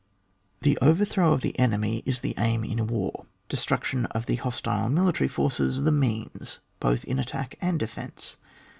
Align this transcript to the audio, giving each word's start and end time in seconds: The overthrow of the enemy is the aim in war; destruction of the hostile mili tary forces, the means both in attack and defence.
The 0.61 0.79
overthrow 0.81 1.31
of 1.31 1.41
the 1.41 1.53
enemy 1.59 2.01
is 2.07 2.21
the 2.21 2.33
aim 2.39 2.63
in 2.63 2.87
war; 2.87 3.27
destruction 3.47 4.07
of 4.07 4.25
the 4.25 4.37
hostile 4.37 4.89
mili 4.89 5.13
tary 5.13 5.27
forces, 5.27 5.83
the 5.83 5.91
means 5.91 6.59
both 6.79 7.03
in 7.05 7.19
attack 7.19 7.53
and 7.61 7.77
defence. 7.77 8.37